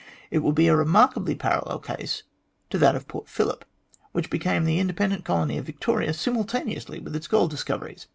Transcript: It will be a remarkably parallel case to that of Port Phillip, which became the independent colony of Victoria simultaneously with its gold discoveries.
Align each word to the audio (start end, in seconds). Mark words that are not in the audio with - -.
It 0.31 0.39
will 0.39 0.51
be 0.51 0.67
a 0.67 0.75
remarkably 0.75 1.35
parallel 1.35 1.77
case 1.77 2.23
to 2.71 2.79
that 2.79 2.95
of 2.95 3.07
Port 3.07 3.29
Phillip, 3.29 3.63
which 4.13 4.31
became 4.31 4.63
the 4.63 4.79
independent 4.79 5.23
colony 5.25 5.59
of 5.59 5.65
Victoria 5.67 6.11
simultaneously 6.13 6.99
with 6.99 7.15
its 7.15 7.27
gold 7.27 7.51
discoveries. 7.51 8.07